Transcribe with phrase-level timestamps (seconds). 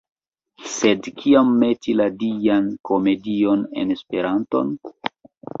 [0.75, 4.77] Sed kial meti la Dian Komedion en esperanton?